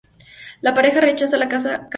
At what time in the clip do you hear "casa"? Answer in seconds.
1.47-1.69